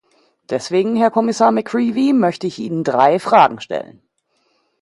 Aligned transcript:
Deswegen, 0.49 0.95
Herr 0.95 1.11
Kommissar 1.11 1.51
McCreevy, 1.51 2.11
möchte 2.13 2.47
ich 2.47 2.57
Ihnen 2.57 2.83
drei 2.83 3.19
Fragen 3.19 3.61
stellen. 3.61 4.01